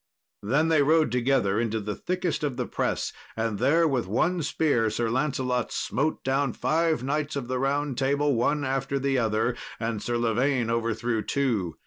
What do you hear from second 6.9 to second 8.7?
Knights of the Round Table, one